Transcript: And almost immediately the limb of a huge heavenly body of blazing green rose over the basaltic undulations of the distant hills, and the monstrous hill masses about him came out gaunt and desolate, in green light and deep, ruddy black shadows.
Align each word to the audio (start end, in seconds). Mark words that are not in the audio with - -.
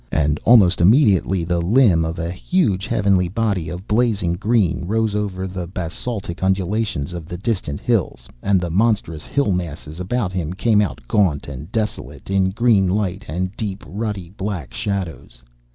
And 0.11 0.39
almost 0.45 0.81
immediately 0.81 1.43
the 1.43 1.61
limb 1.61 2.03
of 2.05 2.17
a 2.17 2.31
huge 2.31 2.87
heavenly 2.87 3.27
body 3.27 3.69
of 3.69 3.87
blazing 3.87 4.33
green 4.33 4.85
rose 4.87 5.13
over 5.13 5.47
the 5.47 5.67
basaltic 5.67 6.41
undulations 6.41 7.13
of 7.13 7.27
the 7.27 7.37
distant 7.37 7.79
hills, 7.79 8.27
and 8.41 8.59
the 8.59 8.71
monstrous 8.71 9.27
hill 9.27 9.51
masses 9.51 9.99
about 9.99 10.33
him 10.33 10.53
came 10.53 10.81
out 10.81 11.01
gaunt 11.07 11.47
and 11.47 11.71
desolate, 11.71 12.31
in 12.31 12.49
green 12.49 12.89
light 12.89 13.25
and 13.27 13.55
deep, 13.55 13.83
ruddy 13.87 14.29
black 14.31 14.73
shadows. 14.73 15.43